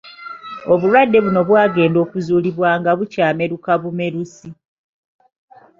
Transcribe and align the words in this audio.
Obulwadde 0.73 1.17
buno 1.25 1.41
bwagenda 1.47 1.97
okuzuulibwa 2.05 2.69
nga 2.79 2.91
bukyameruka 2.97 3.71
bumerusi. 3.81 4.47